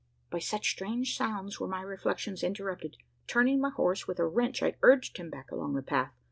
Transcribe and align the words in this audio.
By 0.31 0.39
such 0.39 0.71
strange 0.71 1.15
sounds 1.15 1.59
were 1.59 1.67
my 1.67 1.81
reflections 1.83 2.41
interrupted. 2.41 2.97
Turning 3.27 3.61
my 3.61 3.69
horse 3.69 4.07
with 4.07 4.17
a 4.17 4.25
wrench, 4.25 4.63
I 4.63 4.77
urged 4.81 5.17
him 5.17 5.29
back 5.29 5.51
along 5.51 5.75
the 5.75 5.83
path. 5.83 6.15